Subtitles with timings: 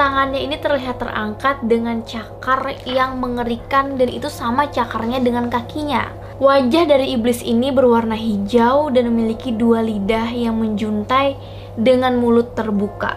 [0.00, 6.08] Tangannya ini terlihat terangkat dengan cakar yang mengerikan dan itu sama cakarnya dengan kakinya.
[6.40, 11.36] Wajah dari iblis ini berwarna hijau dan memiliki dua lidah yang menjuntai
[11.76, 13.12] dengan mulut terbuka.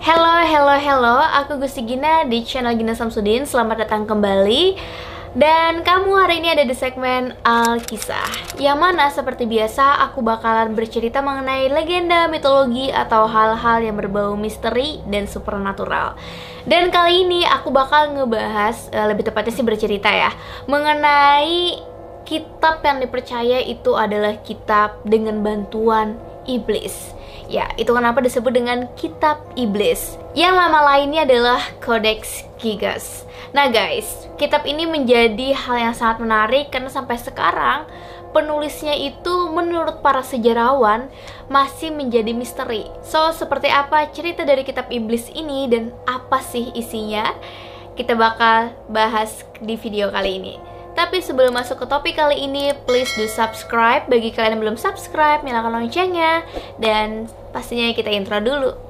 [0.00, 4.80] Hello, hello, hello, aku Gusti Gina di channel Gina Samsudin Selamat datang kembali
[5.34, 11.18] dan kamu hari ini ada di segmen Alkisah Yang mana seperti biasa aku bakalan bercerita
[11.26, 16.14] mengenai legenda, mitologi, atau hal-hal yang berbau misteri dan supernatural.
[16.62, 20.30] Dan kali ini aku bakal ngebahas, eh, lebih tepatnya sih bercerita ya
[20.70, 21.82] Mengenai
[22.24, 26.14] kitab yang dipercaya itu adalah kitab dengan bantuan
[26.46, 27.10] iblis.
[27.50, 30.16] Ya, itu kenapa disebut dengan kitab iblis.
[30.32, 36.74] Yang nama lainnya adalah Codex Gigas Nah guys, kitab ini menjadi hal yang sangat menarik
[36.74, 37.86] karena sampai sekarang
[38.34, 41.06] penulisnya itu menurut para sejarawan
[41.46, 42.90] masih menjadi misteri.
[43.06, 47.30] So, seperti apa cerita dari kitab iblis ini dan apa sih isinya?
[47.94, 50.54] Kita bakal bahas di video kali ini.
[50.98, 55.46] Tapi sebelum masuk ke topik kali ini, please do subscribe bagi kalian yang belum subscribe,
[55.46, 56.42] nyalakan loncengnya,
[56.82, 58.83] dan pastinya kita intro dulu.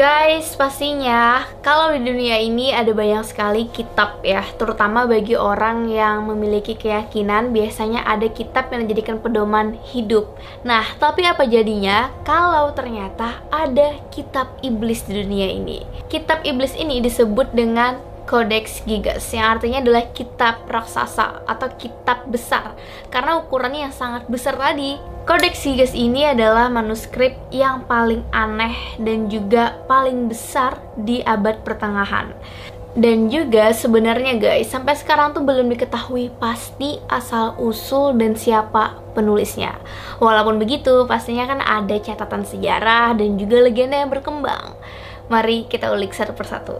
[0.00, 6.24] Guys, pastinya kalau di dunia ini ada banyak sekali kitab ya, terutama bagi orang yang
[6.24, 10.32] memiliki keyakinan biasanya ada kitab yang dijadikan pedoman hidup.
[10.64, 15.84] Nah, tapi apa jadinya kalau ternyata ada kitab iblis di dunia ini?
[16.08, 22.78] Kitab iblis ini disebut dengan Codex Gigas yang artinya adalah kitab raksasa atau kitab besar
[23.10, 25.02] karena ukurannya yang sangat besar tadi.
[25.26, 32.30] Codex Gigas ini adalah manuskrip yang paling aneh dan juga paling besar di abad pertengahan.
[32.94, 39.74] Dan juga sebenarnya guys, sampai sekarang tuh belum diketahui pasti asal usul dan siapa penulisnya.
[40.22, 44.78] Walaupun begitu, pastinya kan ada catatan sejarah dan juga legenda yang berkembang.
[45.30, 46.78] Mari kita ulik satu persatu.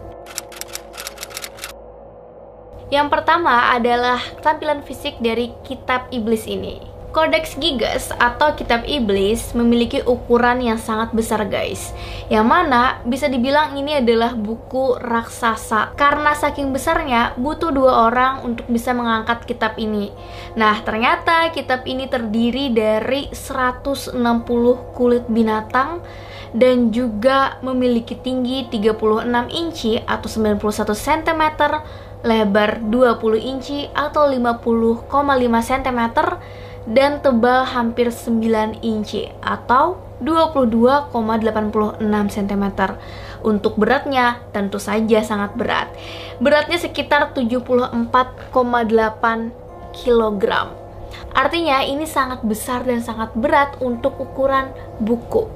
[2.91, 6.91] Yang pertama adalah tampilan fisik dari kitab iblis ini.
[7.11, 11.91] Codex Gigas atau kitab iblis memiliki ukuran yang sangat besar guys.
[12.31, 15.99] Yang mana bisa dibilang ini adalah buku raksasa.
[15.99, 20.15] Karena saking besarnya butuh dua orang untuk bisa mengangkat kitab ini.
[20.55, 24.15] Nah ternyata kitab ini terdiri dari 160
[24.95, 26.07] kulit binatang
[26.55, 31.43] dan juga memiliki tinggi 36 inci atau 91 cm
[32.21, 35.09] lebar 20 inci atau 50,5
[35.65, 36.01] cm
[36.89, 41.17] dan tebal hampir 9 inci atau 22,86
[42.29, 42.65] cm.
[43.41, 45.89] Untuk beratnya tentu saja sangat berat.
[46.45, 48.53] Beratnya sekitar 74,8
[49.97, 50.45] kg.
[51.31, 54.69] Artinya ini sangat besar dan sangat berat untuk ukuran
[55.01, 55.49] buku.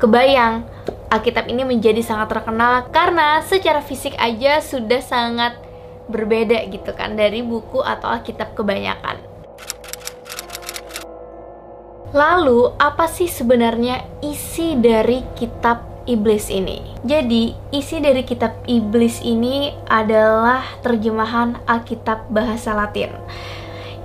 [0.00, 0.64] Kebayang,
[1.12, 5.69] Alkitab ini menjadi sangat terkenal karena secara fisik aja sudah sangat
[6.10, 9.22] berbeda gitu kan dari buku atau Alkitab kebanyakan.
[12.10, 16.82] Lalu, apa sih sebenarnya isi dari kitab iblis ini?
[17.06, 23.14] Jadi, isi dari kitab iblis ini adalah terjemahan Alkitab bahasa Latin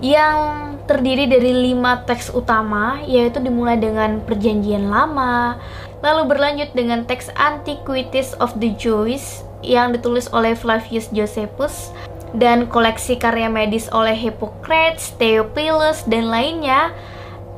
[0.05, 5.57] yang terdiri dari lima teks utama, yaitu dimulai dengan Perjanjian Lama,
[6.05, 11.89] lalu berlanjut dengan teks Antiquities of the Jews yang ditulis oleh Flavius Josephus
[12.37, 16.93] dan koleksi karya medis oleh Hippocrates, Theophilus, dan lainnya.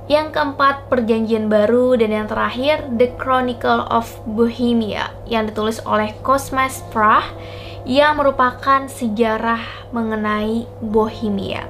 [0.07, 6.79] Yang keempat, Perjanjian Baru dan yang terakhir The Chronicle of Bohemia yang ditulis oleh Cosmas
[6.95, 7.27] Prah
[7.83, 11.67] yang merupakan sejarah mengenai Bohemia.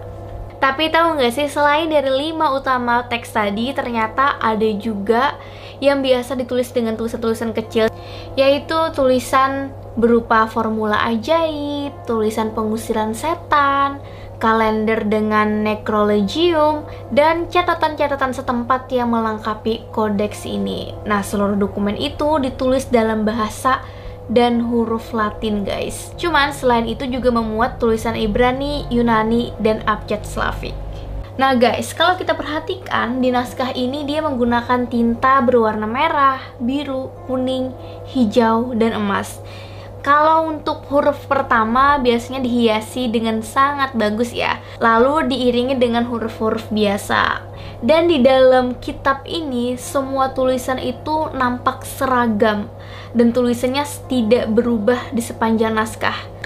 [0.57, 5.37] Tapi tahu nggak sih selain dari lima utama teks tadi ternyata ada juga
[5.83, 7.87] yang biasa ditulis dengan tulisan-tulisan kecil
[8.37, 13.97] yaitu tulisan berupa formula ajaib, tulisan pengusiran setan,
[14.37, 20.93] kalender dengan necrologium, dan catatan-catatan setempat yang melengkapi kodeks ini.
[21.09, 23.81] Nah, seluruh dokumen itu ditulis dalam bahasa
[24.29, 26.13] dan huruf Latin, guys.
[26.21, 30.86] Cuman selain itu juga memuat tulisan Ibrani, Yunani, dan abjad Slavik.
[31.37, 37.69] Nah guys, kalau kita perhatikan di naskah ini dia menggunakan tinta berwarna merah, biru, kuning,
[38.09, 39.37] hijau, dan emas.
[40.01, 44.57] Kalau untuk huruf pertama biasanya dihiasi dengan sangat bagus ya.
[44.81, 47.45] Lalu diiringi dengan huruf-huruf biasa.
[47.85, 52.65] Dan di dalam kitab ini semua tulisan itu nampak seragam.
[53.13, 56.36] Dan tulisannya tidak berubah di sepanjang naskah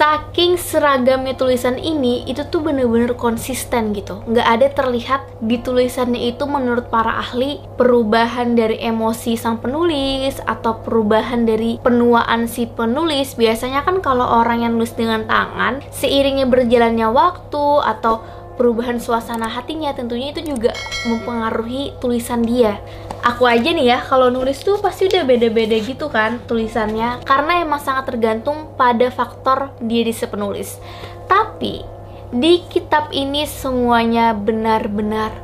[0.00, 4.24] saking seragamnya tulisan ini itu tuh bener-bener konsisten gitu.
[4.24, 10.80] Nggak ada terlihat di tulisannya itu menurut para ahli perubahan dari emosi sang penulis atau
[10.80, 13.36] perubahan dari penuaan si penulis.
[13.36, 18.24] Biasanya kan kalau orang yang nulis dengan tangan seiringnya berjalannya waktu atau
[18.56, 20.72] perubahan suasana hatinya tentunya itu juga
[21.12, 22.80] mempengaruhi tulisan dia
[23.20, 27.80] aku aja nih ya kalau nulis tuh pasti udah beda-beda gitu kan tulisannya karena emang
[27.80, 30.80] sangat tergantung pada faktor dia di penulis
[31.28, 31.84] tapi
[32.30, 35.34] di kitab ini semuanya benar-benar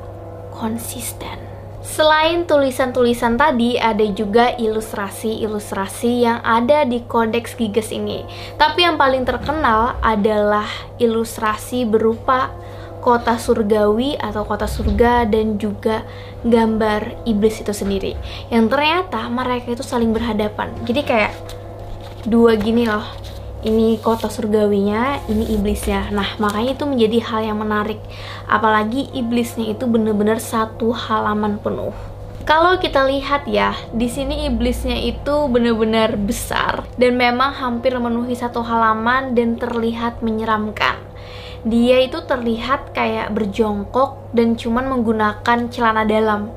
[0.55, 1.47] konsisten
[1.87, 8.27] Selain tulisan-tulisan tadi, ada juga ilustrasi-ilustrasi yang ada di Kodeks Giges ini.
[8.59, 10.67] Tapi yang paling terkenal adalah
[10.99, 12.51] ilustrasi berupa
[13.07, 16.03] kota surgawi atau kota surga dan juga
[16.43, 18.19] gambar iblis itu sendiri
[18.51, 21.33] yang ternyata mereka itu saling berhadapan jadi kayak
[22.27, 23.07] dua gini loh
[23.67, 26.15] ini kota surgawinya, ini iblisnya.
[26.15, 27.99] Nah, makanya itu menjadi hal yang menarik.
[28.47, 31.91] Apalagi iblisnya itu bener-bener satu halaman penuh.
[32.47, 38.63] Kalau kita lihat ya, di sini iblisnya itu benar-benar besar dan memang hampir memenuhi satu
[38.63, 40.95] halaman dan terlihat menyeramkan
[41.67, 46.55] dia itu terlihat kayak berjongkok dan cuman menggunakan celana dalam.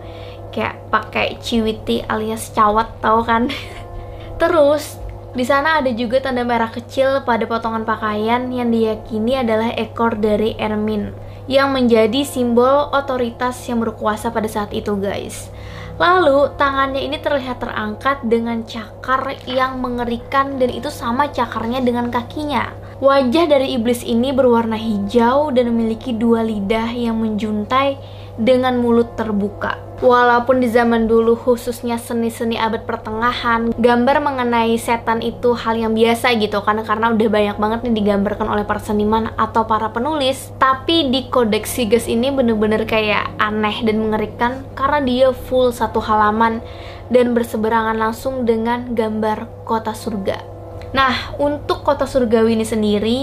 [0.53, 3.49] Kayak pakai ciwiti alias cawat tau kan?
[4.41, 5.01] Terus
[5.33, 10.53] di sana ada juga tanda merah kecil pada potongan pakaian yang diyakini adalah ekor dari
[10.61, 11.09] Ermin
[11.49, 15.49] yang menjadi simbol otoritas yang berkuasa pada saat itu guys.
[15.97, 22.78] Lalu tangannya ini terlihat terangkat dengan cakar yang mengerikan dan itu sama cakarnya dengan kakinya.
[22.99, 27.95] Wajah dari iblis ini berwarna hijau dan memiliki dua lidah yang menjuntai
[28.35, 29.79] dengan mulut terbuka.
[30.03, 36.35] Walaupun di zaman dulu khususnya seni-seni abad pertengahan, gambar mengenai setan itu hal yang biasa
[36.43, 40.51] gitu karena karena udah banyak banget nih digambarkan oleh para seniman atau para penulis.
[40.59, 46.59] Tapi di Codex Sigas ini bener-bener kayak aneh dan mengerikan karena dia full satu halaman
[47.07, 50.58] dan berseberangan langsung dengan gambar kota surga.
[50.89, 53.21] Nah, untuk kota surgawi ini sendiri,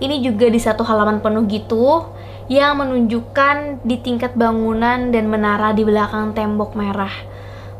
[0.00, 2.08] ini juga di satu halaman penuh gitu
[2.48, 7.12] yang menunjukkan di tingkat bangunan dan menara di belakang tembok merah.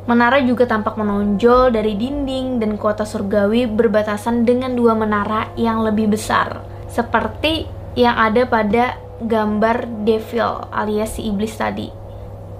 [0.04, 6.12] Menara juga tampak menonjol dari dinding dan kota surgawi berbatasan dengan dua menara yang lebih
[6.12, 6.60] besar,
[6.92, 7.64] seperti
[7.96, 12.03] yang ada pada gambar devil alias si iblis tadi.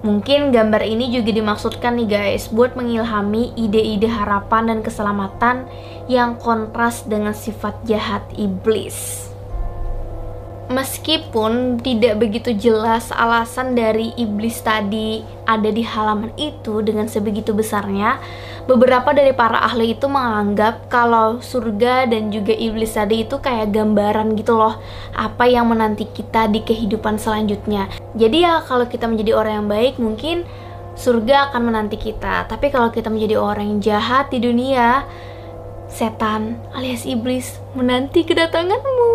[0.05, 5.65] Mungkin gambar ini juga dimaksudkan nih guys buat mengilhami ide-ide harapan dan keselamatan
[6.05, 9.25] yang kontras dengan sifat jahat iblis.
[10.69, 18.21] Meskipun tidak begitu jelas alasan dari iblis tadi ada di halaman itu dengan sebegitu besarnya,
[18.69, 24.37] beberapa dari para ahli itu menganggap kalau surga dan juga iblis tadi itu kayak gambaran
[24.37, 24.77] gitu loh
[25.17, 29.99] apa yang menanti kita di kehidupan selanjutnya jadi ya kalau kita menjadi orang yang baik
[29.99, 30.47] mungkin
[30.95, 32.47] surga akan menanti kita.
[32.47, 35.03] Tapi kalau kita menjadi orang yang jahat di dunia
[35.91, 39.13] setan alias iblis menanti kedatanganmu.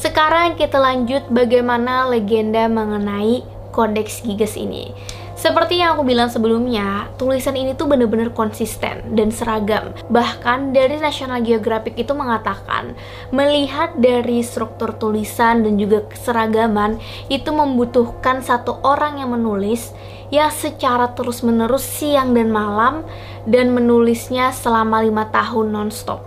[0.00, 4.94] Sekarang kita lanjut bagaimana legenda mengenai kodeks Gigas ini
[5.34, 9.90] seperti yang aku bilang sebelumnya, tulisan ini tuh bener-bener konsisten dan seragam.
[10.06, 12.94] Bahkan dari National Geographic itu mengatakan,
[13.34, 19.90] melihat dari struktur tulisan dan juga keseragaman, itu membutuhkan satu orang yang menulis
[20.30, 23.02] yang secara terus-menerus siang dan malam
[23.44, 26.22] dan menulisnya selama lima tahun nonstop.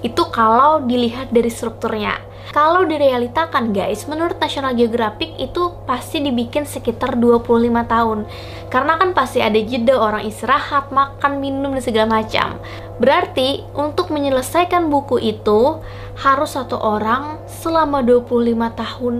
[0.00, 2.18] Itu kalau dilihat dari strukturnya
[2.56, 7.44] kalau direalitakan guys, menurut National Geographic itu pasti dibikin sekitar 25
[7.84, 8.24] tahun.
[8.72, 12.56] Karena kan pasti ada jeda orang istirahat, makan, minum, dan segala macam.
[12.96, 15.84] Berarti untuk menyelesaikan buku itu
[16.16, 18.24] harus satu orang selama 25
[18.72, 19.14] tahun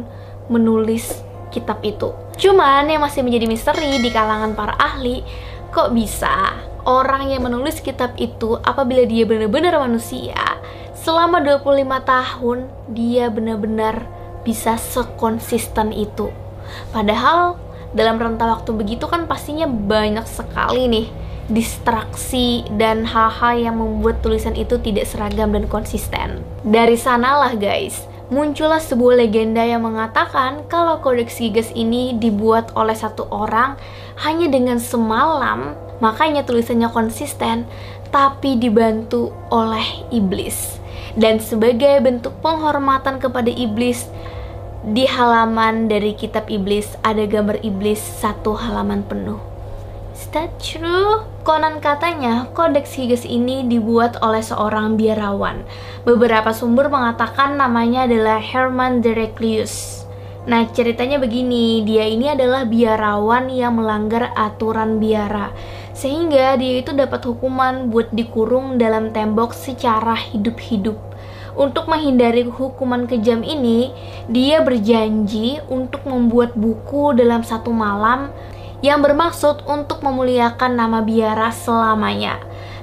[0.49, 1.21] menulis
[1.53, 2.17] kitab itu.
[2.41, 5.21] Cuman yang masih menjadi misteri di kalangan para ahli,
[5.77, 6.57] kok bisa
[6.89, 10.57] orang yang menulis kitab itu apabila dia benar-benar manusia
[11.07, 12.59] selama 25 tahun
[12.91, 14.11] dia benar-benar
[14.43, 16.35] bisa sekonsisten itu.
[16.91, 17.63] Padahal
[17.95, 21.07] dalam rentang waktu begitu kan pastinya banyak sekali nih
[21.47, 26.43] distraksi dan hal-hal yang membuat tulisan itu tidak seragam dan konsisten.
[26.67, 28.03] Dari sanalah guys,
[28.35, 33.79] muncullah sebuah legenda yang mengatakan kalau Kodeks Gigas ini dibuat oleh satu orang
[34.27, 37.63] hanya dengan semalam, makanya tulisannya konsisten,
[38.11, 40.83] tapi dibantu oleh iblis
[41.17, 44.07] dan sebagai bentuk penghormatan kepada iblis
[44.87, 49.41] di halaman dari kitab iblis ada gambar iblis satu halaman penuh
[50.17, 51.29] Is that true?
[51.45, 55.61] Konon katanya, Kodeks Gigas ini dibuat oleh seorang biarawan.
[56.09, 60.09] Beberapa sumber mengatakan namanya adalah Herman Dereclius.
[60.49, 65.53] Nah, ceritanya begini, dia ini adalah biarawan yang melanggar aturan biara.
[65.97, 71.01] Sehingga dia itu dapat hukuman buat dikurung dalam tembok secara hidup-hidup.
[71.57, 73.89] Untuk menghindari hukuman kejam ini,
[74.29, 78.29] dia berjanji untuk membuat buku dalam satu malam
[78.85, 82.37] yang bermaksud untuk memuliakan nama biara selamanya.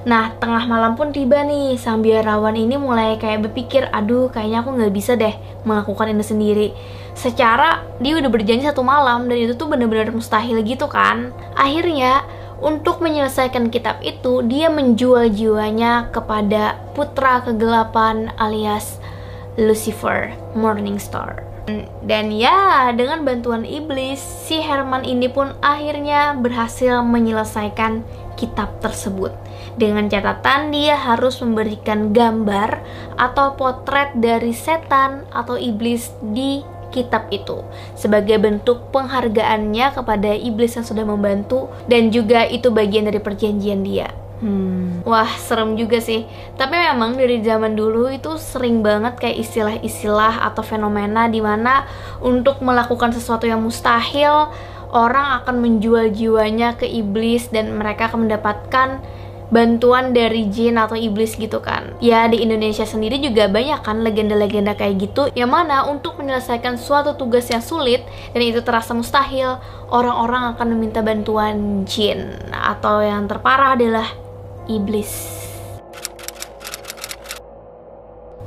[0.03, 4.75] Nah, tengah malam pun tiba nih, sang biarawan ini mulai kayak berpikir, aduh kayaknya aku
[4.75, 5.31] nggak bisa deh
[5.63, 6.67] melakukan ini sendiri.
[7.13, 11.31] Secara dia udah berjanji satu malam dan itu tuh bener-bener mustahil gitu kan.
[11.55, 12.25] Akhirnya,
[12.59, 18.99] untuk menyelesaikan kitab itu, dia menjual jiwanya kepada putra kegelapan alias
[19.55, 21.53] Lucifer, Morningstar.
[22.03, 28.03] Dan ya, dengan bantuan iblis, si Herman ini pun akhirnya berhasil menyelesaikan
[28.35, 29.31] kitab tersebut.
[29.79, 32.83] Dengan catatan dia harus memberikan gambar
[33.15, 37.65] atau potret dari setan atau iblis di kitab itu
[37.97, 44.13] sebagai bentuk penghargaannya kepada iblis yang sudah membantu dan juga itu bagian dari perjanjian dia.
[44.43, 44.99] Hmm.
[45.07, 46.27] Wah, serem juga sih.
[46.59, 51.87] Tapi memang dari zaman dulu itu sering banget kayak istilah-istilah atau fenomena di mana
[52.19, 54.51] untuk melakukan sesuatu yang mustahil,
[54.91, 58.99] orang akan menjual jiwanya ke iblis dan mereka akan mendapatkan
[59.53, 61.93] bantuan dari jin atau iblis gitu kan.
[62.01, 67.13] Ya di Indonesia sendiri juga banyak kan legenda-legenda kayak gitu yang mana untuk menyelesaikan suatu
[67.13, 68.01] tugas yang sulit
[68.33, 69.61] dan itu terasa mustahil,
[69.93, 74.09] orang-orang akan meminta bantuan jin atau yang terparah adalah
[74.65, 75.45] iblis.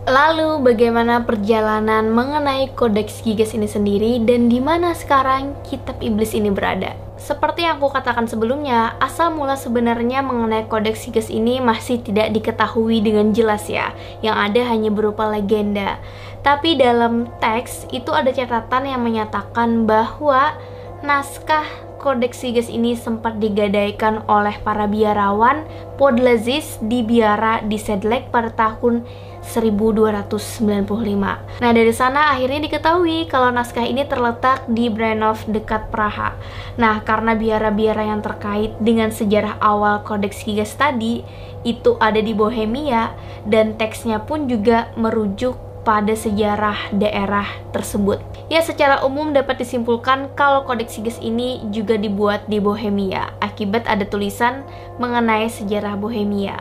[0.06, 6.46] Lalu bagaimana perjalanan mengenai kodeks Gigas ini sendiri dan di mana sekarang kitab iblis ini
[6.54, 7.05] berada?
[7.16, 13.00] Seperti yang aku katakan sebelumnya, asal mula sebenarnya mengenai kodeks Gigas ini masih tidak diketahui
[13.00, 15.96] dengan jelas ya, yang ada hanya berupa legenda.
[16.44, 20.54] Tapi dalam teks itu ada catatan yang menyatakan bahwa
[21.00, 25.66] naskah Kodeks Siges ini sempat digadaikan oleh para biarawan
[25.99, 29.02] Podlazis di biara di Sedlek pada tahun
[29.46, 31.62] 1295.
[31.62, 36.34] Nah, dari sana akhirnya diketahui kalau naskah ini terletak di Branov dekat Praha.
[36.76, 41.22] Nah, karena biara-biara yang terkait dengan sejarah awal Kodeks Gigas tadi
[41.62, 43.14] itu ada di Bohemia
[43.46, 48.18] dan teksnya pun juga merujuk pada sejarah daerah tersebut.
[48.50, 54.02] Ya, secara umum dapat disimpulkan kalau Kodeks Siges ini juga dibuat di Bohemia akibat ada
[54.02, 54.66] tulisan
[54.98, 56.58] mengenai sejarah Bohemia.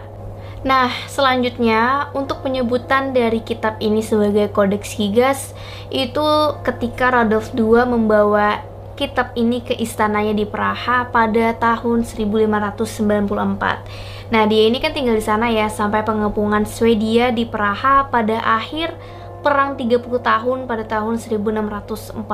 [0.65, 5.53] Nah, selanjutnya untuk penyebutan dari kitab ini sebagai Kodeks Gigas
[5.93, 6.25] itu
[6.65, 8.65] ketika Radolf II membawa
[8.97, 14.33] kitab ini ke istananya di Praha pada tahun 1594.
[14.33, 18.97] Nah, dia ini kan tinggal di sana ya sampai pengepungan Swedia di Praha pada akhir
[19.45, 22.25] perang 30 tahun pada tahun 1648.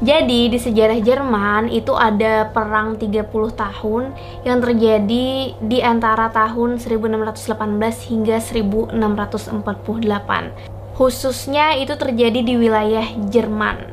[0.00, 4.16] Jadi di sejarah Jerman itu ada perang 30 tahun
[4.48, 10.96] yang terjadi di antara tahun 1618 hingga 1648.
[10.96, 13.91] Khususnya itu terjadi di wilayah Jerman.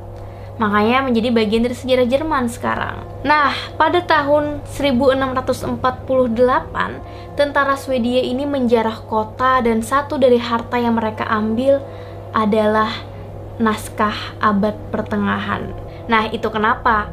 [0.60, 3.00] Makanya menjadi bagian dari sejarah Jerman sekarang.
[3.24, 5.80] Nah, pada tahun 1648,
[7.39, 11.80] tentara Swedia ini menjarah kota dan satu dari harta yang mereka ambil
[12.36, 12.92] adalah
[13.56, 15.72] naskah abad pertengahan.
[16.12, 17.08] Nah, itu kenapa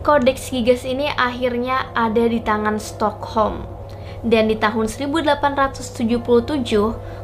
[0.00, 3.68] Kodeks Gigas ini akhirnya ada di tangan Stockholm.
[4.24, 6.24] Dan di tahun 1877,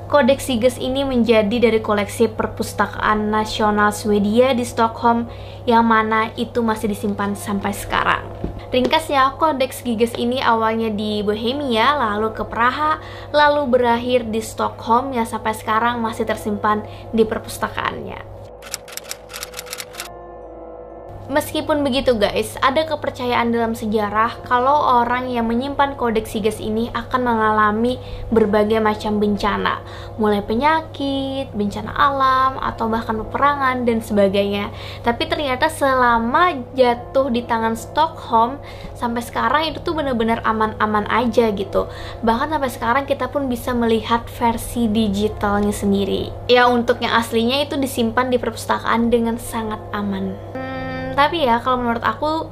[0.05, 5.33] Kodeks Siges ini menjadi dari koleksi perpustakaan nasional Swedia di Stockholm
[5.65, 8.21] yang mana itu masih disimpan sampai sekarang.
[8.69, 13.01] Ringkasnya, Kodeks Giges ini awalnya di Bohemia, lalu ke Praha,
[13.33, 16.85] lalu berakhir di Stockholm yang sampai sekarang masih tersimpan
[17.15, 18.34] di perpustakaannya.
[21.25, 27.25] Meskipun begitu guys, ada kepercayaan dalam sejarah kalau orang yang menyimpan kodeks Siges ini akan
[27.25, 27.97] mengalami
[28.29, 29.81] berbagai macam bencana,
[30.21, 34.69] mulai penyakit, bencana alam, atau bahkan peperangan dan sebagainya.
[35.01, 38.61] Tapi ternyata selama jatuh di tangan Stockholm,
[38.93, 41.89] sampai sekarang itu tuh bener-bener aman-aman aja gitu.
[42.21, 46.29] Bahkan sampai sekarang kita pun bisa melihat versi digitalnya sendiri.
[46.53, 50.64] Ya untuk yang aslinya itu disimpan di perpustakaan dengan sangat aman.
[51.15, 52.51] Tapi ya kalau menurut aku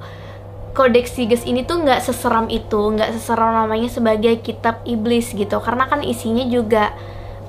[0.72, 5.84] Kodeks Siges ini tuh nggak seseram itu, nggak seseram namanya sebagai kitab iblis gitu, karena
[5.84, 6.96] kan isinya juga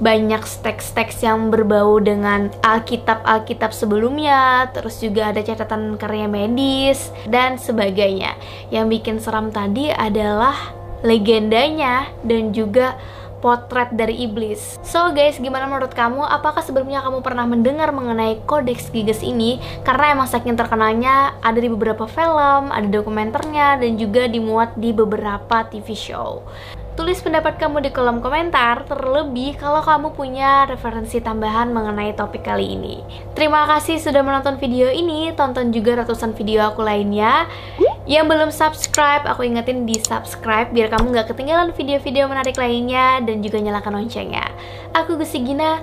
[0.04, 8.36] banyak teks-teks yang berbau dengan Alkitab-Alkitab sebelumnya, terus juga ada catatan karya medis dan sebagainya.
[8.68, 13.00] Yang bikin seram tadi adalah legendanya dan juga
[13.44, 14.80] potret dari iblis.
[14.88, 16.24] So guys, gimana menurut kamu?
[16.24, 19.60] Apakah sebelumnya kamu pernah mendengar mengenai Kodeks Giges ini?
[19.84, 25.68] Karena emang saking terkenalnya ada di beberapa film, ada dokumenternya, dan juga dimuat di beberapa
[25.68, 26.48] TV show.
[26.94, 32.78] Tulis pendapat kamu di kolom komentar, terlebih kalau kamu punya referensi tambahan mengenai topik kali
[32.78, 33.02] ini.
[33.34, 37.50] Terima kasih sudah menonton video ini, tonton juga ratusan video aku lainnya.
[38.04, 43.40] Yang belum subscribe, aku ingetin di subscribe biar kamu gak ketinggalan video-video menarik lainnya dan
[43.40, 44.44] juga nyalakan loncengnya.
[44.92, 45.80] Aku Gusi Gina,